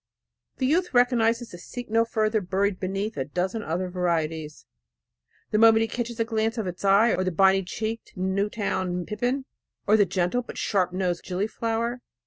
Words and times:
The 0.57 0.65
youth 0.65 0.95
recognizes 0.95 1.51
the 1.51 1.59
seek 1.59 1.87
no 1.87 2.05
further 2.05 2.41
buried 2.41 2.79
beneath 2.79 3.17
a 3.17 3.25
dozen 3.25 3.61
other 3.61 3.87
varieties, 3.87 4.65
the 5.51 5.59
moment 5.59 5.81
he 5.83 5.87
catches 5.87 6.19
a 6.19 6.25
glance 6.25 6.57
of 6.57 6.65
its 6.65 6.83
eye, 6.83 7.13
or 7.13 7.23
the 7.23 7.29
bonny 7.31 7.61
cheeked 7.61 8.13
Newtown 8.17 9.05
pippin, 9.05 9.45
or 9.85 9.97
the 9.97 10.07
gentle 10.07 10.41
but 10.41 10.57
sharp 10.57 10.91
nosed 10.91 11.23
gilliflower. 11.23 12.01